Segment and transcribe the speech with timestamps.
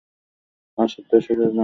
[0.77, 1.59] আশির দশকের গান বাজা।